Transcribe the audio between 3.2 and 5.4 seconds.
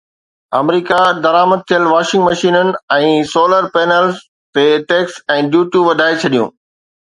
solar panels تي tax